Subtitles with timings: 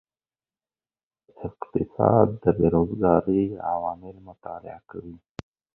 [1.47, 5.15] اقتصاد د بیروزګارۍ عوامل مطالعه کوي.